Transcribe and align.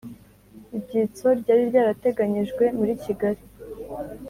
ibyitso 0.77 1.27
ryari 1.39 1.63
rya 1.69 1.81
rateganyijwe 1.87 2.63
muri 2.77 2.93
kigali. 3.03 3.41